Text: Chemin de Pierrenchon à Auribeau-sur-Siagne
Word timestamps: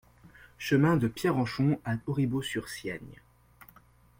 Chemin 0.57 0.97
de 0.97 1.07
Pierrenchon 1.07 1.79
à 1.85 1.93
Auribeau-sur-Siagne 2.07 3.21